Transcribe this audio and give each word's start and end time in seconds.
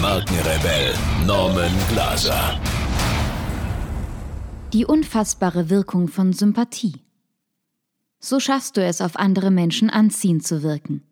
Markenrebell 0.00 0.94
Norman 1.26 1.72
Glaser. 1.90 2.58
Die 4.72 4.86
unfassbare 4.86 5.68
Wirkung 5.68 6.08
von 6.08 6.32
Sympathie. 6.32 7.02
So 8.18 8.40
schaffst 8.40 8.78
du 8.78 8.82
es, 8.82 9.02
auf 9.02 9.16
andere 9.16 9.50
Menschen 9.50 9.90
anziehend 9.90 10.46
zu 10.46 10.62
wirken. 10.62 11.02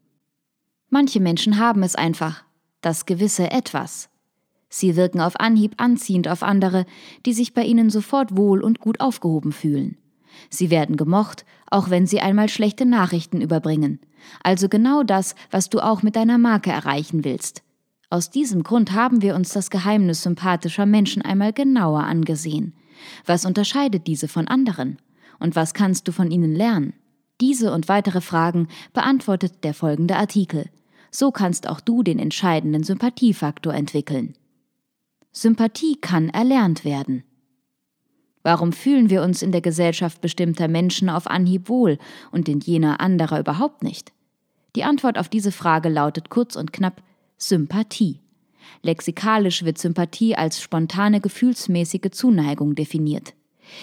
Manche 0.89 1.21
Menschen 1.21 1.59
haben 1.59 1.83
es 1.83 1.97
einfach, 1.97 2.45
das 2.81 3.05
gewisse 3.05 3.51
Etwas. 3.51 4.09
Sie 4.71 4.97
wirken 4.97 5.21
auf 5.21 5.39
Anhieb 5.39 5.75
anziehend 5.77 6.27
auf 6.27 6.43
andere, 6.43 6.87
die 7.27 7.35
sich 7.35 7.53
bei 7.53 7.65
ihnen 7.65 7.91
sofort 7.91 8.39
wohl 8.39 8.63
und 8.63 8.81
gut 8.81 9.01
aufgehoben 9.01 9.53
fühlen. 9.53 9.99
Sie 10.49 10.71
werden 10.71 10.97
gemocht, 10.97 11.45
auch 11.71 11.91
wenn 11.91 12.07
sie 12.07 12.23
einmal 12.23 12.49
schlechte 12.49 12.87
Nachrichten 12.87 13.43
überbringen. 13.43 14.01
Also 14.43 14.71
genau 14.71 15.03
das, 15.03 15.35
was 15.51 15.69
du 15.69 15.81
auch 15.81 16.03
mit 16.03 16.17
deiner 16.17 16.39
Marke 16.39 16.71
erreichen 16.71 17.25
willst. 17.25 17.63
Aus 18.11 18.31
diesem 18.31 18.63
Grund 18.63 18.93
haben 18.93 19.21
wir 19.21 19.35
uns 19.35 19.53
das 19.53 19.69
Geheimnis 19.69 20.23
sympathischer 20.23 20.87
Menschen 20.87 21.23
einmal 21.23 21.53
genauer 21.53 22.05
angesehen. 22.05 22.75
Was 23.27 23.45
unterscheidet 23.45 24.07
diese 24.07 24.29
von 24.29 24.49
anderen? 24.49 24.99
Und 25.39 25.57
was 25.57 25.75
kannst 25.75 26.09
du 26.09 26.13
von 26.13 26.31
ihnen 26.31 26.55
lernen? 26.55 26.95
Diese 27.41 27.73
und 27.73 27.89
weitere 27.89 28.21
Fragen 28.21 28.69
beantwortet 28.93 29.63
der 29.63 29.75
folgende 29.75 30.17
Artikel. 30.17 30.71
So 31.11 31.31
kannst 31.31 31.69
auch 31.69 31.81
du 31.81 32.03
den 32.03 32.19
entscheidenden 32.19 32.83
Sympathiefaktor 32.83 33.75
entwickeln. 33.75 34.35
Sympathie 35.31 35.97
kann 36.01 36.31
erlernt 36.31 36.85
werden. 36.85 37.25
Warum 38.43 38.73
fühlen 38.73 39.11
wir 39.11 39.23
uns 39.23 39.43
in 39.43 39.53
der 39.53 39.61
Gesellschaft 39.61 40.21
bestimmter 40.21 40.69
Menschen 40.69 41.11
auf 41.11 41.27
Anhieb 41.27 41.69
wohl 41.69 41.99
und 42.33 42.49
in 42.49 42.61
jener 42.61 43.01
anderer 43.01 43.39
überhaupt 43.39 43.83
nicht? 43.83 44.13
Die 44.75 44.85
Antwort 44.85 45.19
auf 45.19 45.29
diese 45.29 45.53
Frage 45.53 45.89
lautet 45.89 46.31
kurz 46.31 46.57
und 46.57 46.73
knapp 46.73 47.03
Sympathie. 47.39 48.21
Lexikalisch 48.83 49.65
wird 49.65 49.79
Sympathie 49.79 50.35
als 50.35 50.61
spontane 50.61 51.21
gefühlsmäßige 51.21 52.11
Zuneigung 52.11 52.75
definiert. 52.75 53.35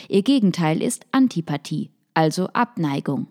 Ihr 0.09 0.23
Gegenteil 0.23 0.81
ist 0.81 1.05
Antipathie, 1.11 1.89
also 2.13 2.47
Abneigung. 2.47 3.27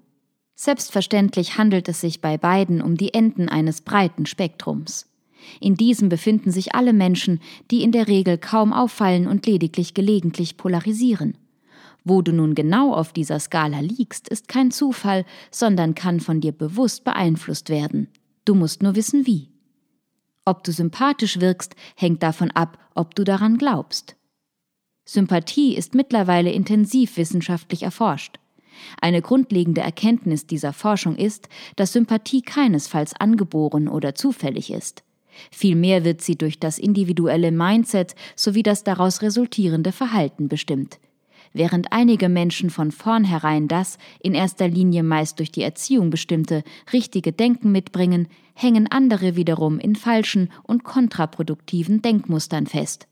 Selbstverständlich 0.54 1.58
handelt 1.58 1.88
es 1.90 2.00
sich 2.00 2.22
bei 2.22 2.38
beiden 2.38 2.80
um 2.80 2.96
die 2.96 3.12
Enden 3.12 3.50
eines 3.50 3.82
breiten 3.82 4.24
Spektrums. 4.24 5.10
In 5.60 5.74
diesem 5.74 6.08
befinden 6.08 6.50
sich 6.50 6.74
alle 6.74 6.94
Menschen, 6.94 7.40
die 7.70 7.82
in 7.82 7.92
der 7.92 8.08
Regel 8.08 8.38
kaum 8.38 8.72
auffallen 8.72 9.26
und 9.26 9.44
lediglich 9.46 9.92
gelegentlich 9.92 10.56
polarisieren. 10.56 11.36
Wo 12.02 12.22
du 12.22 12.32
nun 12.32 12.54
genau 12.54 12.94
auf 12.94 13.12
dieser 13.12 13.40
Skala 13.40 13.80
liegst, 13.80 14.28
ist 14.28 14.48
kein 14.48 14.70
Zufall, 14.70 15.26
sondern 15.50 15.94
kann 15.94 16.20
von 16.20 16.40
dir 16.40 16.52
bewusst 16.52 17.04
beeinflusst 17.04 17.68
werden. 17.68 18.08
Du 18.46 18.54
musst 18.54 18.82
nur 18.82 18.94
wissen 18.94 19.26
wie. 19.26 19.53
Ob 20.44 20.62
du 20.64 20.72
sympathisch 20.72 21.40
wirkst, 21.40 21.74
hängt 21.96 22.22
davon 22.22 22.50
ab, 22.50 22.78
ob 22.94 23.14
du 23.14 23.24
daran 23.24 23.56
glaubst. 23.56 24.16
Sympathie 25.06 25.76
ist 25.76 25.94
mittlerweile 25.94 26.50
intensiv 26.50 27.16
wissenschaftlich 27.16 27.82
erforscht. 27.82 28.38
Eine 29.00 29.22
grundlegende 29.22 29.80
Erkenntnis 29.80 30.46
dieser 30.46 30.72
Forschung 30.72 31.16
ist, 31.16 31.48
dass 31.76 31.92
Sympathie 31.92 32.42
keinesfalls 32.42 33.14
angeboren 33.14 33.88
oder 33.88 34.14
zufällig 34.14 34.72
ist. 34.72 35.04
Vielmehr 35.50 36.04
wird 36.04 36.20
sie 36.20 36.36
durch 36.36 36.58
das 36.58 36.78
individuelle 36.78 37.50
Mindset 37.50 38.14
sowie 38.36 38.62
das 38.62 38.84
daraus 38.84 39.22
resultierende 39.22 39.92
Verhalten 39.92 40.48
bestimmt. 40.48 40.98
Während 41.56 41.92
einige 41.92 42.28
Menschen 42.28 42.68
von 42.68 42.90
vornherein 42.90 43.68
das, 43.68 43.96
in 44.20 44.34
erster 44.34 44.66
Linie 44.66 45.04
meist 45.04 45.38
durch 45.38 45.52
die 45.52 45.62
Erziehung 45.62 46.10
bestimmte, 46.10 46.64
richtige 46.92 47.32
Denken 47.32 47.70
mitbringen, 47.70 48.26
hängen 48.54 48.90
andere 48.90 49.36
wiederum 49.36 49.78
in 49.78 49.94
falschen 49.94 50.50
und 50.64 50.82
kontraproduktiven 50.82 52.02
Denkmustern 52.02 52.66
fest. 52.66 53.06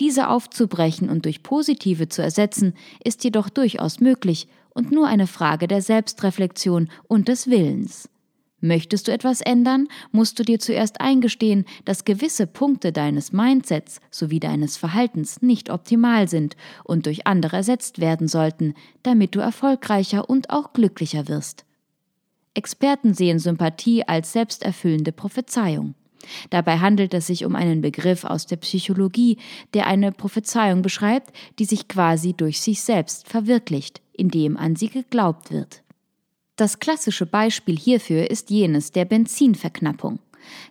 Diese 0.00 0.28
aufzubrechen 0.28 1.08
und 1.08 1.26
durch 1.26 1.44
positive 1.44 2.08
zu 2.08 2.22
ersetzen, 2.22 2.74
ist 3.04 3.22
jedoch 3.22 3.48
durchaus 3.48 4.00
möglich 4.00 4.48
und 4.74 4.90
nur 4.90 5.06
eine 5.06 5.28
Frage 5.28 5.68
der 5.68 5.80
Selbstreflexion 5.80 6.90
und 7.06 7.28
des 7.28 7.48
Willens. 7.48 8.08
Möchtest 8.60 9.08
du 9.08 9.12
etwas 9.12 9.40
ändern, 9.40 9.88
musst 10.12 10.38
du 10.38 10.42
dir 10.42 10.58
zuerst 10.58 11.00
eingestehen, 11.00 11.64
dass 11.86 12.04
gewisse 12.04 12.46
Punkte 12.46 12.92
deines 12.92 13.32
Mindsets 13.32 14.00
sowie 14.10 14.40
deines 14.40 14.76
Verhaltens 14.76 15.40
nicht 15.40 15.70
optimal 15.70 16.28
sind 16.28 16.56
und 16.84 17.06
durch 17.06 17.26
andere 17.26 17.56
ersetzt 17.56 18.00
werden 18.00 18.28
sollten, 18.28 18.74
damit 19.02 19.34
du 19.34 19.40
erfolgreicher 19.40 20.28
und 20.28 20.50
auch 20.50 20.74
glücklicher 20.74 21.28
wirst. 21.28 21.64
Experten 22.52 23.14
sehen 23.14 23.38
Sympathie 23.38 24.06
als 24.06 24.32
selbsterfüllende 24.32 25.12
Prophezeiung. 25.12 25.94
Dabei 26.50 26.78
handelt 26.78 27.14
es 27.14 27.28
sich 27.28 27.46
um 27.46 27.56
einen 27.56 27.80
Begriff 27.80 28.24
aus 28.24 28.46
der 28.46 28.56
Psychologie, 28.56 29.38
der 29.72 29.86
eine 29.86 30.12
Prophezeiung 30.12 30.82
beschreibt, 30.82 31.34
die 31.58 31.64
sich 31.64 31.88
quasi 31.88 32.34
durch 32.34 32.60
sich 32.60 32.82
selbst 32.82 33.26
verwirklicht, 33.26 34.02
indem 34.12 34.58
an 34.58 34.76
sie 34.76 34.88
geglaubt 34.88 35.50
wird. 35.50 35.82
Das 36.60 36.78
klassische 36.78 37.24
Beispiel 37.24 37.78
hierfür 37.78 38.30
ist 38.30 38.50
jenes 38.50 38.92
der 38.92 39.06
Benzinverknappung. 39.06 40.18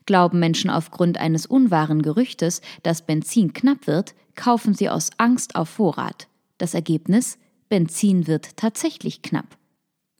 Glauben 0.05 0.37
Menschen 0.37 0.69
aufgrund 0.69 1.17
eines 1.17 1.47
unwahren 1.47 2.03
Gerüchtes, 2.03 2.61
dass 2.83 3.07
Benzin 3.07 3.53
knapp 3.53 3.87
wird, 3.87 4.13
kaufen 4.35 4.75
sie 4.75 4.87
aus 4.87 5.09
Angst 5.17 5.55
auf 5.55 5.67
Vorrat. 5.67 6.27
Das 6.59 6.75
Ergebnis? 6.75 7.39
Benzin 7.69 8.27
wird 8.27 8.55
tatsächlich 8.55 9.23
knapp. 9.23 9.57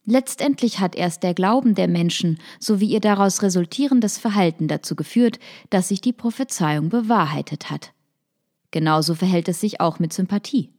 Letztendlich 0.04 0.80
hat 0.80 0.96
erst 0.96 1.22
der 1.22 1.34
Glauben 1.34 1.76
der 1.76 1.86
Menschen 1.86 2.40
sowie 2.58 2.86
ihr 2.86 3.00
daraus 3.00 3.40
resultierendes 3.42 4.18
Verhalten 4.18 4.66
dazu 4.66 4.96
geführt, 4.96 5.38
dass 5.70 5.86
sich 5.86 6.00
die 6.00 6.12
Prophezeiung 6.12 6.88
bewahrheitet 6.88 7.70
hat. 7.70 7.92
Genauso 8.72 9.14
verhält 9.14 9.48
es 9.48 9.60
sich 9.60 9.80
auch 9.80 10.00
mit 10.00 10.12
Sympathie. 10.12 10.70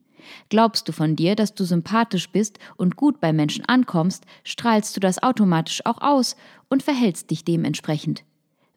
Glaubst 0.50 0.88
du 0.88 0.92
von 0.92 1.16
dir, 1.16 1.36
dass 1.36 1.54
du 1.54 1.64
sympathisch 1.64 2.30
bist 2.30 2.60
und 2.78 2.96
gut 2.96 3.20
bei 3.20 3.34
Menschen 3.34 3.66
ankommst, 3.66 4.26
strahlst 4.44 4.96
du 4.96 5.00
das 5.00 5.22
automatisch 5.22 5.86
auch 5.86 6.02
aus 6.02 6.36
und 6.70 6.84
verhältst 6.84 7.32
dich 7.32 7.44
dementsprechend. 7.44 8.24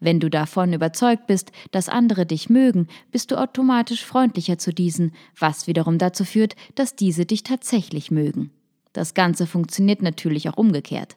Wenn 0.01 0.21
du 0.21 0.29
davon 0.29 0.73
überzeugt 0.73 1.27
bist, 1.27 1.51
dass 1.71 1.89
andere 1.89 2.27
dich 2.27 2.51
mögen, 2.51 2.89
bist 3.11 3.31
du 3.31 3.37
automatisch 3.37 4.05
freundlicher 4.05 4.59
zu 4.59 4.73
diesen, 4.73 5.13
was 5.39 5.67
wiederum 5.67 5.99
dazu 5.99 6.25
führt, 6.25 6.57
dass 6.75 6.97
diese 6.97 7.25
dich 7.25 7.43
tatsächlich 7.43 8.11
mögen. 8.11 8.51
Das 8.93 9.15
Ganze 9.15 9.47
funktioniert 9.47 10.03
natürlich 10.03 10.49
auch 10.49 10.57
umgekehrt. 10.57 11.17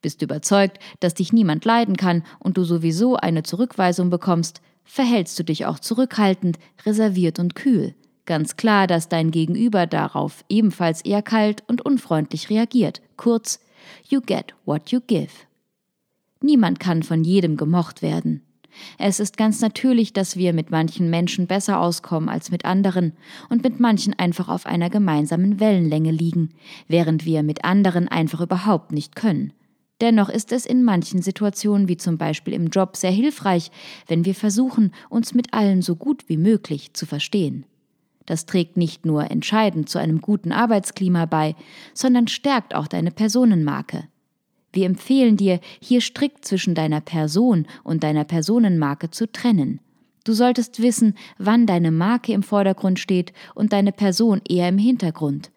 Bist 0.00 0.20
du 0.20 0.24
überzeugt, 0.24 0.78
dass 1.00 1.14
dich 1.14 1.32
niemand 1.32 1.64
leiden 1.64 1.96
kann 1.96 2.24
und 2.38 2.56
du 2.56 2.64
sowieso 2.64 3.16
eine 3.16 3.42
Zurückweisung 3.42 4.10
bekommst, 4.10 4.60
verhältst 4.84 5.38
du 5.38 5.44
dich 5.44 5.66
auch 5.66 5.78
zurückhaltend, 5.78 6.58
reserviert 6.84 7.38
und 7.38 7.54
kühl. 7.54 7.94
Ganz 8.26 8.56
klar, 8.56 8.86
dass 8.86 9.08
dein 9.08 9.30
Gegenüber 9.30 9.86
darauf 9.86 10.44
ebenfalls 10.48 11.02
eher 11.02 11.22
kalt 11.22 11.62
und 11.66 11.84
unfreundlich 11.84 12.48
reagiert. 12.48 13.02
Kurz, 13.16 13.60
you 14.08 14.20
get 14.20 14.54
what 14.64 14.90
you 14.90 15.00
give. 15.06 15.32
Niemand 16.40 16.80
kann 16.80 17.02
von 17.02 17.24
jedem 17.24 17.56
gemocht 17.56 18.02
werden. 18.02 18.42
Es 18.98 19.20
ist 19.20 19.36
ganz 19.36 19.60
natürlich, 19.60 20.12
dass 20.12 20.36
wir 20.36 20.52
mit 20.52 20.70
manchen 20.70 21.10
Menschen 21.10 21.46
besser 21.46 21.80
auskommen 21.80 22.28
als 22.28 22.50
mit 22.50 22.64
anderen 22.64 23.12
und 23.48 23.62
mit 23.62 23.78
manchen 23.78 24.18
einfach 24.18 24.48
auf 24.48 24.66
einer 24.66 24.90
gemeinsamen 24.90 25.60
Wellenlänge 25.60 26.10
liegen, 26.10 26.50
während 26.88 27.24
wir 27.24 27.42
mit 27.42 27.64
anderen 27.64 28.08
einfach 28.08 28.40
überhaupt 28.40 28.92
nicht 28.92 29.14
können. 29.14 29.52
Dennoch 30.00 30.28
ist 30.28 30.50
es 30.50 30.66
in 30.66 30.82
manchen 30.82 31.22
Situationen, 31.22 31.88
wie 31.88 31.96
zum 31.96 32.18
Beispiel 32.18 32.52
im 32.52 32.66
Job, 32.66 32.96
sehr 32.96 33.12
hilfreich, 33.12 33.70
wenn 34.08 34.24
wir 34.24 34.34
versuchen, 34.34 34.92
uns 35.08 35.34
mit 35.34 35.54
allen 35.54 35.82
so 35.82 35.94
gut 35.94 36.28
wie 36.28 36.36
möglich 36.36 36.94
zu 36.94 37.06
verstehen. 37.06 37.64
Das 38.26 38.46
trägt 38.46 38.76
nicht 38.76 39.04
nur 39.04 39.30
entscheidend 39.30 39.88
zu 39.88 39.98
einem 39.98 40.20
guten 40.20 40.52
Arbeitsklima 40.52 41.26
bei, 41.26 41.54
sondern 41.92 42.28
stärkt 42.28 42.74
auch 42.74 42.86
deine 42.86 43.10
Personenmarke. 43.10 44.04
Wir 44.72 44.86
empfehlen 44.86 45.36
dir, 45.36 45.60
hier 45.80 46.00
strikt 46.00 46.44
zwischen 46.44 46.74
deiner 46.74 47.00
Person 47.00 47.66
und 47.84 48.02
deiner 48.02 48.24
Personenmarke 48.24 49.10
zu 49.10 49.30
trennen. 49.30 49.80
Du 50.24 50.32
solltest 50.32 50.82
wissen, 50.82 51.14
wann 51.38 51.66
deine 51.66 51.92
Marke 51.92 52.32
im 52.32 52.42
Vordergrund 52.42 52.98
steht 52.98 53.32
und 53.54 53.72
deine 53.72 53.92
Person 53.92 54.40
eher 54.48 54.68
im 54.68 54.78
Hintergrund. 54.78 55.52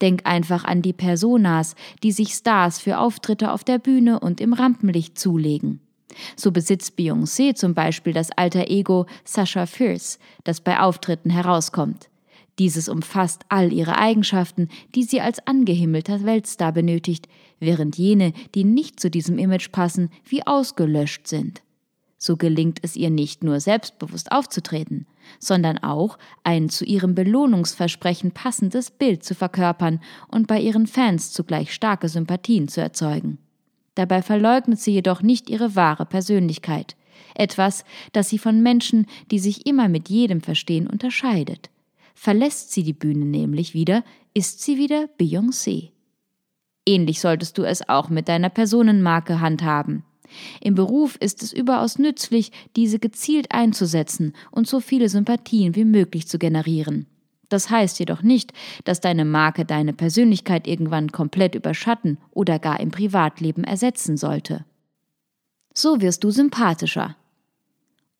Denk 0.00 0.22
einfach 0.24 0.64
an 0.64 0.80
die 0.80 0.92
Personas, 0.92 1.74
die 2.02 2.12
sich 2.12 2.32
Stars 2.32 2.78
für 2.78 2.98
Auftritte 2.98 3.52
auf 3.52 3.62
der 3.62 3.78
Bühne 3.78 4.20
und 4.20 4.40
im 4.40 4.52
Rampenlicht 4.52 5.18
zulegen. 5.18 5.80
So 6.36 6.50
besitzt 6.50 6.98
Beyoncé 6.98 7.54
zum 7.54 7.74
Beispiel 7.74 8.12
das 8.12 8.30
alter 8.32 8.68
Ego 8.68 9.06
Sasha 9.24 9.66
Fierce, 9.66 10.18
das 10.44 10.60
bei 10.60 10.78
Auftritten 10.80 11.30
herauskommt. 11.30 12.08
Dieses 12.62 12.88
umfasst 12.88 13.44
all 13.48 13.72
ihre 13.72 13.98
Eigenschaften, 13.98 14.68
die 14.94 15.02
sie 15.02 15.20
als 15.20 15.44
angehimmelter 15.48 16.22
Weltstar 16.22 16.70
benötigt, 16.70 17.26
während 17.58 17.98
jene, 17.98 18.32
die 18.54 18.62
nicht 18.62 19.00
zu 19.00 19.10
diesem 19.10 19.36
Image 19.36 19.72
passen, 19.72 20.10
wie 20.24 20.46
ausgelöscht 20.46 21.26
sind. 21.26 21.60
So 22.18 22.36
gelingt 22.36 22.78
es 22.82 22.94
ihr 22.94 23.10
nicht 23.10 23.42
nur 23.42 23.58
selbstbewusst 23.58 24.30
aufzutreten, 24.30 25.08
sondern 25.40 25.78
auch 25.78 26.18
ein 26.44 26.68
zu 26.68 26.84
ihrem 26.84 27.16
Belohnungsversprechen 27.16 28.30
passendes 28.30 28.92
Bild 28.92 29.24
zu 29.24 29.34
verkörpern 29.34 29.98
und 30.28 30.46
bei 30.46 30.60
ihren 30.60 30.86
Fans 30.86 31.32
zugleich 31.32 31.74
starke 31.74 32.08
Sympathien 32.08 32.68
zu 32.68 32.80
erzeugen. 32.80 33.38
Dabei 33.96 34.22
verleugnet 34.22 34.78
sie 34.78 34.92
jedoch 34.92 35.20
nicht 35.20 35.50
ihre 35.50 35.74
wahre 35.74 36.06
Persönlichkeit, 36.06 36.94
etwas, 37.34 37.84
das 38.12 38.28
sie 38.28 38.38
von 38.38 38.62
Menschen, 38.62 39.06
die 39.32 39.40
sich 39.40 39.66
immer 39.66 39.88
mit 39.88 40.08
jedem 40.08 40.40
verstehen, 40.42 40.86
unterscheidet. 40.86 41.71
Verlässt 42.22 42.70
sie 42.70 42.84
die 42.84 42.92
Bühne 42.92 43.24
nämlich 43.24 43.74
wieder, 43.74 44.04
ist 44.32 44.62
sie 44.62 44.78
wieder 44.78 45.08
Beyoncé. 45.18 45.90
Ähnlich 46.86 47.18
solltest 47.18 47.58
du 47.58 47.64
es 47.64 47.88
auch 47.88 48.10
mit 48.10 48.28
deiner 48.28 48.48
Personenmarke 48.48 49.40
handhaben. 49.40 50.04
Im 50.60 50.76
Beruf 50.76 51.16
ist 51.16 51.42
es 51.42 51.52
überaus 51.52 51.98
nützlich, 51.98 52.52
diese 52.76 53.00
gezielt 53.00 53.50
einzusetzen 53.50 54.34
und 54.52 54.68
so 54.68 54.78
viele 54.78 55.08
Sympathien 55.08 55.74
wie 55.74 55.84
möglich 55.84 56.28
zu 56.28 56.38
generieren. 56.38 57.08
Das 57.48 57.70
heißt 57.70 57.98
jedoch 57.98 58.22
nicht, 58.22 58.52
dass 58.84 59.00
deine 59.00 59.24
Marke 59.24 59.64
deine 59.64 59.92
Persönlichkeit 59.92 60.68
irgendwann 60.68 61.10
komplett 61.10 61.56
überschatten 61.56 62.18
oder 62.30 62.60
gar 62.60 62.78
im 62.78 62.92
Privatleben 62.92 63.64
ersetzen 63.64 64.16
sollte. 64.16 64.64
So 65.74 66.00
wirst 66.00 66.22
du 66.22 66.30
sympathischer. 66.30 67.16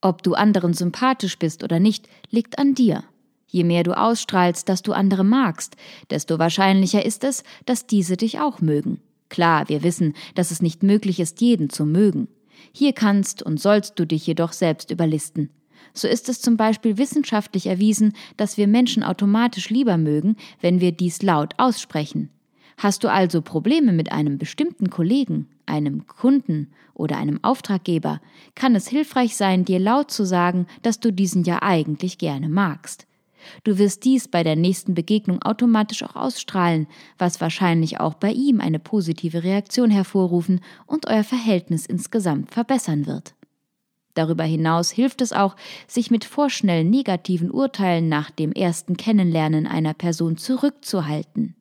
Ob 0.01 0.23
du 0.23 0.33
anderen 0.33 0.73
sympathisch 0.73 1.39
bist 1.39 1.63
oder 1.63 1.79
nicht, 1.79 2.09
liegt 2.31 2.59
an 2.59 2.75
dir. 2.75 3.05
Je 3.53 3.63
mehr 3.63 3.83
du 3.83 3.95
ausstrahlst, 3.95 4.67
dass 4.67 4.81
du 4.81 4.93
andere 4.93 5.23
magst, 5.23 5.75
desto 6.09 6.39
wahrscheinlicher 6.39 7.05
ist 7.05 7.23
es, 7.23 7.43
dass 7.67 7.85
diese 7.85 8.17
dich 8.17 8.39
auch 8.39 8.61
mögen. 8.61 8.99
Klar, 9.29 9.69
wir 9.69 9.83
wissen, 9.83 10.15
dass 10.33 10.49
es 10.49 10.63
nicht 10.63 10.81
möglich 10.81 11.19
ist, 11.19 11.39
jeden 11.39 11.69
zu 11.69 11.85
mögen. 11.85 12.27
Hier 12.71 12.93
kannst 12.93 13.43
und 13.43 13.59
sollst 13.59 13.99
du 13.99 14.07
dich 14.07 14.25
jedoch 14.25 14.53
selbst 14.53 14.89
überlisten. 14.89 15.51
So 15.93 16.07
ist 16.07 16.29
es 16.29 16.41
zum 16.41 16.57
Beispiel 16.57 16.97
wissenschaftlich 16.97 17.67
erwiesen, 17.67 18.13
dass 18.37 18.57
wir 18.57 18.67
Menschen 18.67 19.03
automatisch 19.03 19.69
lieber 19.69 19.97
mögen, 19.97 20.35
wenn 20.59 20.81
wir 20.81 20.91
dies 20.91 21.21
laut 21.21 21.53
aussprechen. 21.59 22.31
Hast 22.77 23.03
du 23.03 23.07
also 23.07 23.43
Probleme 23.43 23.93
mit 23.93 24.11
einem 24.11 24.39
bestimmten 24.39 24.89
Kollegen, 24.89 25.47
einem 25.67 26.07
Kunden 26.07 26.71
oder 26.95 27.17
einem 27.17 27.37
Auftraggeber, 27.43 28.19
kann 28.55 28.73
es 28.73 28.87
hilfreich 28.87 29.35
sein, 29.35 29.63
dir 29.63 29.77
laut 29.77 30.09
zu 30.09 30.25
sagen, 30.25 30.65
dass 30.81 30.99
du 30.99 31.13
diesen 31.13 31.43
ja 31.43 31.61
eigentlich 31.61 32.17
gerne 32.17 32.49
magst. 32.49 33.05
Du 33.63 33.77
wirst 33.77 34.03
dies 34.03 34.27
bei 34.27 34.43
der 34.43 34.55
nächsten 34.55 34.93
Begegnung 34.93 35.41
automatisch 35.41 36.03
auch 36.03 36.15
ausstrahlen, 36.15 36.87
was 37.17 37.41
wahrscheinlich 37.41 37.99
auch 37.99 38.15
bei 38.15 38.31
ihm 38.31 38.61
eine 38.61 38.79
positive 38.79 39.43
Reaktion 39.43 39.89
hervorrufen 39.89 40.61
und 40.85 41.07
euer 41.07 41.23
Verhältnis 41.23 41.85
insgesamt 41.85 42.51
verbessern 42.51 43.05
wird. 43.05 43.35
Darüber 44.13 44.43
hinaus 44.43 44.91
hilft 44.91 45.21
es 45.21 45.33
auch, 45.33 45.55
sich 45.87 46.11
mit 46.11 46.25
vorschnell 46.25 46.83
negativen 46.83 47.49
Urteilen 47.49 48.09
nach 48.09 48.29
dem 48.29 48.51
ersten 48.51 48.95
Kennenlernen 48.95 49.65
einer 49.65 49.93
Person 49.93 50.37
zurückzuhalten. 50.37 51.55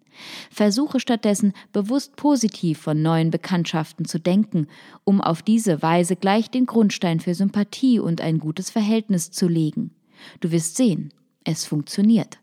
Versuche 0.50 1.00
stattdessen 1.00 1.54
bewusst 1.72 2.16
positiv 2.16 2.78
von 2.78 3.00
neuen 3.00 3.30
Bekanntschaften 3.30 4.04
zu 4.04 4.20
denken, 4.20 4.66
um 5.04 5.20
auf 5.20 5.42
diese 5.42 5.82
Weise 5.82 6.16
gleich 6.16 6.50
den 6.50 6.66
Grundstein 6.66 7.20
für 7.20 7.34
Sympathie 7.34 7.98
und 7.98 8.20
ein 8.20 8.38
gutes 8.38 8.70
Verhältnis 8.70 9.30
zu 9.30 9.48
legen. 9.48 9.92
Du 10.40 10.50
wirst 10.50 10.76
sehen, 10.76 11.12
es 11.44 11.64
funktioniert. 11.64 12.38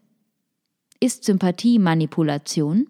Ist 1.00 1.24
Sympathie 1.24 1.80
Manipulation? 1.80 2.88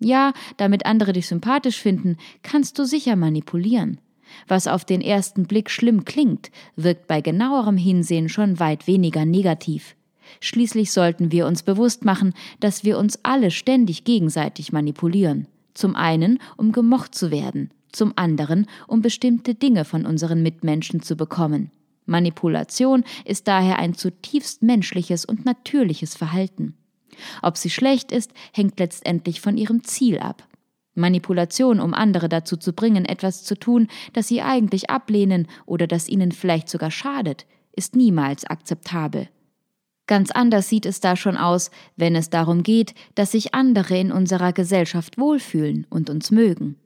Ja, 0.00 0.32
damit 0.56 0.86
andere 0.86 1.12
dich 1.12 1.26
sympathisch 1.26 1.80
finden, 1.80 2.16
kannst 2.42 2.78
du 2.78 2.84
sicher 2.84 3.16
manipulieren. 3.16 4.00
Was 4.48 4.66
auf 4.66 4.84
den 4.84 5.00
ersten 5.00 5.44
Blick 5.44 5.70
schlimm 5.70 6.04
klingt, 6.04 6.50
wirkt 6.76 7.06
bei 7.06 7.20
genauerem 7.20 7.76
Hinsehen 7.76 8.28
schon 8.28 8.58
weit 8.58 8.86
weniger 8.86 9.24
negativ. 9.24 9.96
Schließlich 10.40 10.92
sollten 10.92 11.32
wir 11.32 11.46
uns 11.46 11.62
bewusst 11.62 12.04
machen, 12.04 12.34
dass 12.60 12.84
wir 12.84 12.98
uns 12.98 13.18
alle 13.24 13.50
ständig 13.50 14.04
gegenseitig 14.04 14.72
manipulieren. 14.72 15.48
Zum 15.74 15.96
einen, 15.96 16.38
um 16.56 16.72
gemocht 16.72 17.14
zu 17.14 17.30
werden, 17.30 17.70
zum 17.92 18.12
anderen, 18.16 18.66
um 18.86 19.02
bestimmte 19.02 19.54
Dinge 19.54 19.84
von 19.84 20.06
unseren 20.06 20.42
Mitmenschen 20.42 21.02
zu 21.02 21.16
bekommen. 21.16 21.70
Manipulation 22.10 23.04
ist 23.24 23.48
daher 23.48 23.78
ein 23.78 23.94
zutiefst 23.94 24.62
menschliches 24.62 25.24
und 25.24 25.46
natürliches 25.46 26.14
Verhalten. 26.16 26.76
Ob 27.42 27.56
sie 27.56 27.70
schlecht 27.70 28.12
ist, 28.12 28.32
hängt 28.52 28.78
letztendlich 28.78 29.40
von 29.40 29.56
ihrem 29.56 29.84
Ziel 29.84 30.18
ab. 30.18 30.46
Manipulation, 30.94 31.80
um 31.80 31.94
andere 31.94 32.28
dazu 32.28 32.56
zu 32.56 32.72
bringen, 32.72 33.04
etwas 33.04 33.44
zu 33.44 33.54
tun, 33.54 33.88
das 34.12 34.28
sie 34.28 34.42
eigentlich 34.42 34.90
ablehnen 34.90 35.46
oder 35.66 35.86
das 35.86 36.08
ihnen 36.08 36.32
vielleicht 36.32 36.68
sogar 36.68 36.90
schadet, 36.90 37.46
ist 37.72 37.94
niemals 37.94 38.44
akzeptabel. 38.44 39.28
Ganz 40.06 40.32
anders 40.32 40.68
sieht 40.68 40.86
es 40.86 40.98
da 40.98 41.14
schon 41.14 41.36
aus, 41.36 41.70
wenn 41.96 42.16
es 42.16 42.30
darum 42.30 42.64
geht, 42.64 42.94
dass 43.14 43.30
sich 43.30 43.54
andere 43.54 43.96
in 43.96 44.10
unserer 44.10 44.52
Gesellschaft 44.52 45.18
wohlfühlen 45.18 45.86
und 45.88 46.10
uns 46.10 46.32
mögen. 46.32 46.76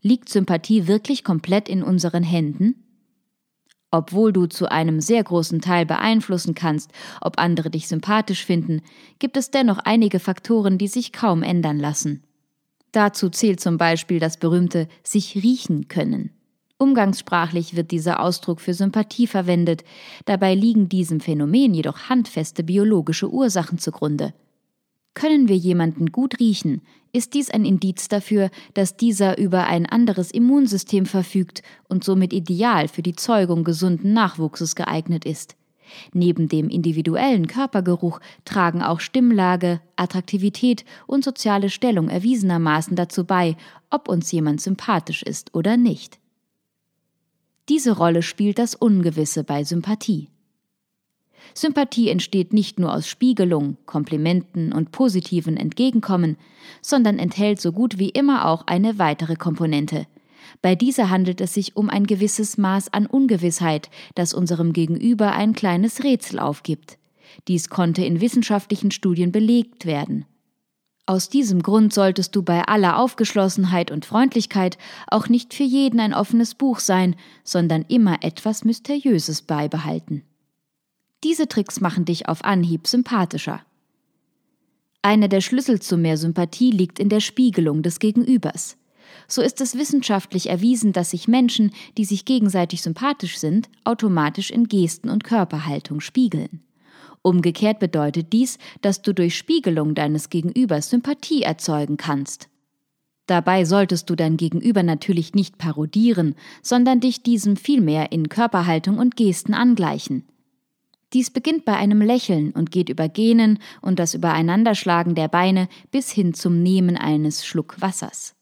Liegt 0.00 0.30
Sympathie 0.30 0.86
wirklich 0.86 1.24
komplett 1.24 1.68
in 1.68 1.82
unseren 1.82 2.22
Händen? 2.22 2.85
Obwohl 3.96 4.30
du 4.30 4.44
zu 4.44 4.70
einem 4.70 5.00
sehr 5.00 5.24
großen 5.24 5.62
Teil 5.62 5.86
beeinflussen 5.86 6.54
kannst, 6.54 6.90
ob 7.22 7.38
andere 7.38 7.70
dich 7.70 7.88
sympathisch 7.88 8.44
finden, 8.44 8.82
gibt 9.18 9.38
es 9.38 9.50
dennoch 9.50 9.78
einige 9.78 10.20
Faktoren, 10.20 10.76
die 10.76 10.86
sich 10.86 11.14
kaum 11.14 11.42
ändern 11.42 11.78
lassen. 11.78 12.22
Dazu 12.92 13.30
zählt 13.30 13.58
zum 13.58 13.78
Beispiel 13.78 14.20
das 14.20 14.36
berühmte 14.36 14.86
sich 15.02 15.36
riechen 15.36 15.88
können. 15.88 16.30
Umgangssprachlich 16.76 17.74
wird 17.74 17.90
dieser 17.90 18.20
Ausdruck 18.20 18.60
für 18.60 18.74
Sympathie 18.74 19.26
verwendet, 19.26 19.82
dabei 20.26 20.54
liegen 20.54 20.90
diesem 20.90 21.20
Phänomen 21.20 21.72
jedoch 21.72 22.10
handfeste 22.10 22.64
biologische 22.64 23.30
Ursachen 23.30 23.78
zugrunde. 23.78 24.34
Können 25.16 25.48
wir 25.48 25.56
jemanden 25.56 26.12
gut 26.12 26.40
riechen, 26.40 26.82
ist 27.10 27.32
dies 27.32 27.50
ein 27.50 27.64
Indiz 27.64 28.08
dafür, 28.08 28.50
dass 28.74 28.98
dieser 28.98 29.38
über 29.38 29.66
ein 29.66 29.86
anderes 29.86 30.30
Immunsystem 30.30 31.06
verfügt 31.06 31.62
und 31.88 32.04
somit 32.04 32.34
ideal 32.34 32.86
für 32.86 33.00
die 33.00 33.16
Zeugung 33.16 33.64
gesunden 33.64 34.12
Nachwuchses 34.12 34.76
geeignet 34.76 35.24
ist. 35.24 35.56
Neben 36.12 36.48
dem 36.50 36.68
individuellen 36.68 37.46
Körpergeruch 37.46 38.20
tragen 38.44 38.82
auch 38.82 39.00
Stimmlage, 39.00 39.80
Attraktivität 39.96 40.84
und 41.06 41.24
soziale 41.24 41.70
Stellung 41.70 42.10
erwiesenermaßen 42.10 42.94
dazu 42.94 43.24
bei, 43.24 43.56
ob 43.88 44.10
uns 44.10 44.30
jemand 44.32 44.60
sympathisch 44.60 45.22
ist 45.22 45.54
oder 45.54 45.78
nicht. 45.78 46.18
Diese 47.70 47.96
Rolle 47.96 48.20
spielt 48.20 48.58
das 48.58 48.74
Ungewisse 48.74 49.44
bei 49.44 49.64
Sympathie. 49.64 50.28
Sympathie 51.54 52.10
entsteht 52.10 52.52
nicht 52.52 52.78
nur 52.78 52.92
aus 52.92 53.08
Spiegelung, 53.08 53.76
Komplimenten 53.86 54.72
und 54.72 54.92
positiven 54.92 55.56
Entgegenkommen, 55.56 56.36
sondern 56.82 57.18
enthält 57.18 57.60
so 57.60 57.72
gut 57.72 57.98
wie 57.98 58.10
immer 58.10 58.46
auch 58.46 58.66
eine 58.66 58.98
weitere 58.98 59.36
Komponente, 59.36 60.06
bei 60.62 60.74
dieser 60.74 61.10
handelt 61.10 61.40
es 61.40 61.54
sich 61.54 61.76
um 61.76 61.90
ein 61.90 62.06
gewisses 62.06 62.58
Maß 62.58 62.92
an 62.92 63.06
Ungewissheit, 63.06 63.90
das 64.14 64.34
unserem 64.34 64.72
Gegenüber 64.72 65.32
ein 65.32 65.52
kleines 65.54 66.04
Rätsel 66.04 66.38
aufgibt. 66.38 66.98
Dies 67.48 67.68
konnte 67.68 68.04
in 68.04 68.20
wissenschaftlichen 68.20 68.90
Studien 68.90 69.32
belegt 69.32 69.86
werden. 69.86 70.24
Aus 71.08 71.28
diesem 71.28 71.62
Grund 71.62 71.94
solltest 71.94 72.34
du 72.34 72.42
bei 72.42 72.66
aller 72.66 72.98
Aufgeschlossenheit 72.98 73.92
und 73.92 74.04
Freundlichkeit 74.04 74.76
auch 75.06 75.28
nicht 75.28 75.54
für 75.54 75.62
jeden 75.62 76.00
ein 76.00 76.14
offenes 76.14 76.56
Buch 76.56 76.80
sein, 76.80 77.14
sondern 77.44 77.84
immer 77.86 78.24
etwas 78.24 78.64
Mysteriöses 78.64 79.42
beibehalten. 79.42 80.24
Diese 81.26 81.48
Tricks 81.48 81.80
machen 81.80 82.04
dich 82.04 82.28
auf 82.28 82.44
Anhieb 82.44 82.86
sympathischer. 82.86 83.60
Einer 85.02 85.26
der 85.28 85.40
Schlüssel 85.40 85.80
zu 85.80 85.96
mehr 85.96 86.16
Sympathie 86.16 86.70
liegt 86.70 87.00
in 87.00 87.08
der 87.08 87.20
Spiegelung 87.20 87.82
des 87.82 87.98
Gegenübers 87.98 88.76
so 89.28 89.42
ist 89.42 89.60
es 89.60 89.76
wissenschaftlich 89.76 90.48
erwiesen, 90.48 90.92
dass 90.92 91.10
sich 91.10 91.28
Menschen, 91.28 91.72
die 91.98 92.04
sich 92.04 92.24
gegenseitig 92.24 92.82
sympathisch 92.82 93.38
sind, 93.38 93.68
automatisch 93.84 94.50
in 94.50 94.68
Gesten 94.68 95.10
und 95.10 95.24
Körperhaltung 95.24 96.00
spiegeln. 96.00 96.62
Umgekehrt 97.22 97.80
bedeutet 97.80 98.32
dies, 98.32 98.58
dass 98.82 99.02
du 99.02 99.12
durch 99.12 99.36
Spiegelung 99.36 99.94
deines 99.94 100.30
Gegenübers 100.30 100.90
Sympathie 100.90 101.42
erzeugen 101.42 101.96
kannst. 101.96 102.48
Dabei 103.26 103.64
solltest 103.64 104.08
du 104.08 104.14
dein 104.14 104.36
Gegenüber 104.36 104.84
natürlich 104.84 105.34
nicht 105.34 105.58
parodieren, 105.58 106.36
sondern 106.62 107.00
dich 107.00 107.24
diesem 107.24 107.56
vielmehr 107.56 108.12
in 108.12 108.28
Körperhaltung 108.28 108.98
und 108.98 109.16
Gesten 109.16 109.54
angleichen. 109.54 110.24
Dies 111.16 111.30
beginnt 111.30 111.64
bei 111.64 111.74
einem 111.74 112.02
Lächeln 112.02 112.50
und 112.50 112.70
geht 112.70 112.90
über 112.90 113.08
Genen 113.08 113.58
und 113.80 113.98
das 113.98 114.12
Übereinanderschlagen 114.12 115.14
der 115.14 115.28
Beine 115.28 115.66
bis 115.90 116.10
hin 116.10 116.34
zum 116.34 116.62
Nehmen 116.62 116.98
eines 116.98 117.46
Schluck 117.46 117.80
Wassers. 117.80 118.34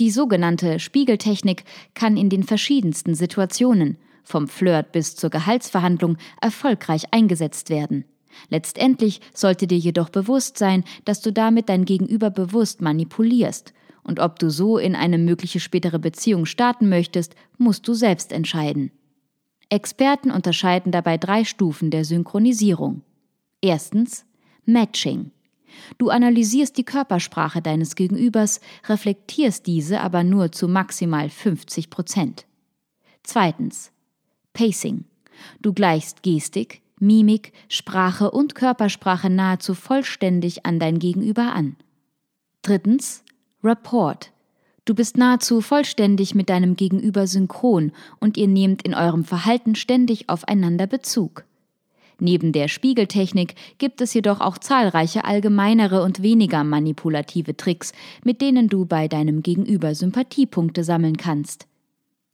Die 0.00 0.10
sogenannte 0.10 0.78
Spiegeltechnik 0.78 1.64
kann 1.92 2.16
in 2.16 2.30
den 2.30 2.44
verschiedensten 2.44 3.14
Situationen, 3.14 3.98
vom 4.24 4.48
Flirt 4.48 4.92
bis 4.92 5.16
zur 5.16 5.28
Gehaltsverhandlung, 5.28 6.16
erfolgreich 6.40 7.12
eingesetzt 7.12 7.68
werden. 7.68 8.06
Letztendlich 8.48 9.20
sollte 9.34 9.66
dir 9.66 9.76
jedoch 9.76 10.08
bewusst 10.08 10.56
sein, 10.56 10.84
dass 11.04 11.20
du 11.20 11.30
damit 11.30 11.68
dein 11.68 11.84
Gegenüber 11.84 12.30
bewusst 12.30 12.80
manipulierst. 12.80 13.74
Und 14.02 14.18
ob 14.18 14.38
du 14.38 14.48
so 14.48 14.78
in 14.78 14.96
eine 14.96 15.18
mögliche 15.18 15.60
spätere 15.60 15.98
Beziehung 15.98 16.46
starten 16.46 16.88
möchtest, 16.88 17.34
musst 17.58 17.86
du 17.86 17.92
selbst 17.92 18.32
entscheiden. 18.32 18.92
Experten 19.72 20.30
unterscheiden 20.30 20.92
dabei 20.92 21.16
drei 21.16 21.44
Stufen 21.44 21.90
der 21.90 22.04
Synchronisierung. 22.04 23.00
Erstens 23.62 24.26
Matching. 24.66 25.30
Du 25.96 26.10
analysierst 26.10 26.76
die 26.76 26.84
Körpersprache 26.84 27.62
deines 27.62 27.96
Gegenübers, 27.96 28.60
reflektierst 28.86 29.66
diese 29.66 30.02
aber 30.02 30.24
nur 30.24 30.52
zu 30.52 30.68
maximal 30.68 31.30
50 31.30 31.88
Prozent. 31.88 32.44
Zweitens 33.22 33.92
Pacing. 34.52 35.06
Du 35.62 35.72
gleichst 35.72 36.22
Gestik, 36.22 36.82
Mimik, 37.00 37.54
Sprache 37.70 38.30
und 38.30 38.54
Körpersprache 38.54 39.30
nahezu 39.30 39.72
vollständig 39.72 40.66
an 40.66 40.80
dein 40.80 40.98
Gegenüber 40.98 41.54
an. 41.54 41.76
Drittens, 42.60 43.24
Rapport. 43.64 44.32
Du 44.84 44.94
bist 44.94 45.16
nahezu 45.16 45.60
vollständig 45.60 46.34
mit 46.34 46.50
deinem 46.50 46.74
Gegenüber 46.74 47.26
synchron 47.28 47.92
und 48.18 48.36
ihr 48.36 48.48
nehmt 48.48 48.82
in 48.82 48.94
eurem 48.94 49.24
Verhalten 49.24 49.76
ständig 49.76 50.28
aufeinander 50.28 50.88
Bezug. 50.88 51.44
Neben 52.18 52.52
der 52.52 52.68
Spiegeltechnik 52.68 53.54
gibt 53.78 54.00
es 54.00 54.14
jedoch 54.14 54.40
auch 54.40 54.58
zahlreiche 54.58 55.24
allgemeinere 55.24 56.02
und 56.02 56.22
weniger 56.22 56.62
manipulative 56.62 57.56
Tricks, 57.56 57.92
mit 58.24 58.40
denen 58.40 58.68
du 58.68 58.84
bei 58.84 59.08
deinem 59.08 59.42
Gegenüber 59.42 59.94
Sympathiepunkte 59.94 60.84
sammeln 60.84 61.16
kannst. 61.16 61.66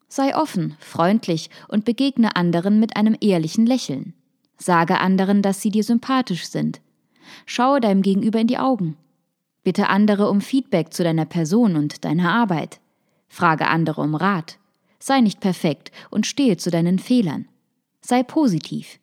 Sei 0.09 0.35
offen, 0.35 0.75
freundlich 0.79 1.51
und 1.69 1.85
begegne 1.85 2.35
anderen 2.35 2.81
mit 2.81 2.97
einem 2.97 3.17
ehrlichen 3.21 3.67
Lächeln. 3.67 4.15
Sage 4.57 5.01
anderen, 5.01 5.43
dass 5.43 5.61
sie 5.61 5.71
dir 5.71 5.85
sympathisch 5.85 6.47
sind. 6.47 6.81
Schaue 7.45 7.81
deinem 7.81 8.03
Gegenüber 8.03 8.41
in 8.41 8.47
die 8.47 8.59
Augen. 8.59 8.97
Bitte 9.69 9.91
andere 9.91 10.31
um 10.31 10.41
Feedback 10.41 10.95
zu 10.95 11.05
deiner 11.05 11.27
Person 11.27 11.77
und 11.77 12.07
deiner 12.07 12.33
Arbeit. 12.33 12.81
Frage 13.29 13.67
andere 13.69 14.01
um 14.01 14.15
Rat. 14.15 14.57
Sei 14.99 15.21
nicht 15.21 15.41
perfekt 15.41 15.93
und 16.09 16.27
stehe 16.27 16.57
zu 16.57 16.71
deinen 16.71 16.99
Fehlern. 16.99 17.47
Sei 18.01 18.23
positiv. 18.23 18.99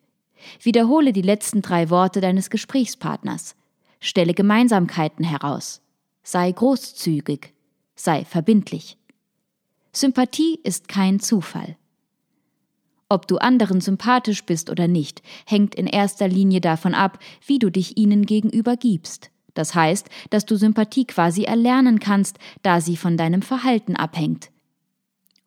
Wiederhole 0.63 1.13
die 1.13 1.21
letzten 1.21 1.61
drei 1.61 1.91
Worte 1.91 2.19
deines 2.19 2.49
Gesprächspartners. 2.49 3.55
Stelle 3.99 4.33
Gemeinsamkeiten 4.33 5.23
heraus. 5.23 5.83
Sei 6.23 6.51
großzügig. 6.51 7.53
Sei 7.93 8.25
verbindlich. 8.25 8.97
Sympathie 9.91 10.59
ist 10.63 10.87
kein 10.87 11.19
Zufall. 11.19 11.77
Ob 13.07 13.27
du 13.27 13.37
anderen 13.37 13.81
sympathisch 13.81 14.43
bist 14.43 14.71
oder 14.71 14.87
nicht, 14.87 15.21
hängt 15.45 15.75
in 15.75 15.85
erster 15.85 16.27
Linie 16.27 16.59
davon 16.59 16.95
ab, 16.95 17.19
wie 17.45 17.59
du 17.59 17.69
dich 17.69 17.99
ihnen 17.99 18.25
gegenüber 18.25 18.77
gibst. 18.77 19.29
Das 19.55 19.73
heißt, 19.73 20.07
dass 20.29 20.45
du 20.45 20.55
Sympathie 20.55 21.05
quasi 21.05 21.43
erlernen 21.43 21.99
kannst, 21.99 22.37
da 22.61 22.79
sie 22.79 22.97
von 22.97 23.17
deinem 23.17 23.41
Verhalten 23.41 23.95
abhängt. 23.95 24.51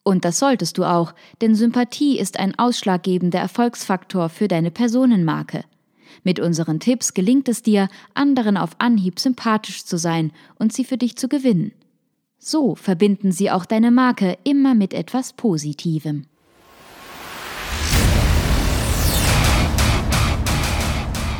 Und 0.03 0.25
das 0.25 0.39
solltest 0.39 0.79
du 0.79 0.85
auch, 0.85 1.15
denn 1.41 1.55
Sympathie 1.55 2.19
ist 2.19 2.41
ein 2.41 2.59
ausschlaggebender 2.59 3.39
Erfolgsfaktor 3.39 4.31
für 4.31 4.49
deine 4.49 4.71
Personenmarke. 4.71 5.65
Mit 6.25 6.41
unseren 6.41 6.81
Tipps 6.81 7.15
gelingt 7.15 7.49
es 7.49 7.63
dir, 7.63 7.89
anderen 8.15 8.57
auf 8.57 8.71
Anhieb 8.79 9.21
sympathisch 9.21 9.85
zu 9.85 9.99
sein 9.99 10.33
und 10.59 10.73
sie 10.73 10.85
für 10.85 10.97
dich 10.97 11.17
zu 11.17 11.29
gewinnen. 11.29 11.73
So 12.39 12.75
verbinden 12.75 13.33
sie 13.33 13.51
auch 13.51 13.67
deine 13.67 13.91
Marke 13.91 14.39
immer 14.45 14.75
mit 14.75 14.95
etwas 14.95 15.35
Positivem. 15.35 16.25